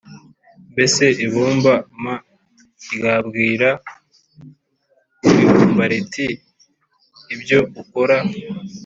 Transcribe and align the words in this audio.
Mbese 0.71 1.03
ibumba 1.25 1.73
m 2.01 2.03
ryabwira 2.95 3.69
uribumba 5.27 5.83
riti 5.91 6.27
ibyo 7.33 7.59
ukora 7.81 8.17